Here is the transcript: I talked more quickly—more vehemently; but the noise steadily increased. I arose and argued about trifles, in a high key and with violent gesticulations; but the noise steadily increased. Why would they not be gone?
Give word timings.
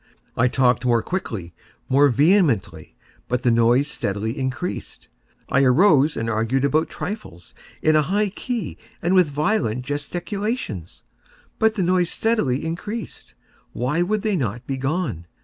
I 0.35 0.47
talked 0.47 0.83
more 0.83 1.03
quickly—more 1.03 2.09
vehemently; 2.09 2.95
but 3.27 3.43
the 3.43 3.51
noise 3.51 3.87
steadily 3.87 4.35
increased. 4.35 5.09
I 5.47 5.63
arose 5.63 6.17
and 6.17 6.27
argued 6.27 6.65
about 6.65 6.89
trifles, 6.89 7.53
in 7.83 7.95
a 7.95 8.01
high 8.01 8.29
key 8.29 8.79
and 9.03 9.13
with 9.13 9.29
violent 9.29 9.85
gesticulations; 9.85 11.03
but 11.59 11.75
the 11.75 11.83
noise 11.83 12.09
steadily 12.09 12.65
increased. 12.65 13.35
Why 13.73 14.01
would 14.01 14.23
they 14.23 14.35
not 14.35 14.65
be 14.65 14.77
gone? 14.77 15.27